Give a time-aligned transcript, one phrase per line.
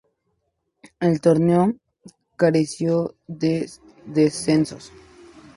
[0.99, 1.75] El torneo
[2.35, 3.69] careció de
[4.07, 4.91] descensos.